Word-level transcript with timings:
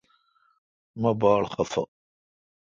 مہ 1.01 1.11
باڑ 1.19 1.41
خفہ۔ 1.53 1.81